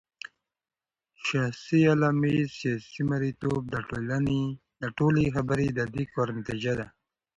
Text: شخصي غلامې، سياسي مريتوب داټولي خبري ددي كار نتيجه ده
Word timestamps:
شخصي 1.27 1.79
غلامې، 1.91 2.35
سياسي 2.57 3.01
مريتوب 3.09 3.61
داټولي 4.81 5.25
خبري 5.35 5.67
ددي 5.77 6.03
كار 6.13 6.27
نتيجه 6.39 6.73
ده 6.79 6.87